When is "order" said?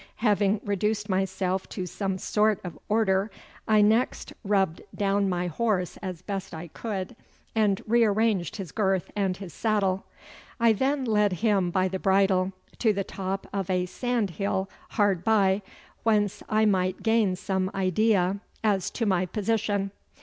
2.89-3.29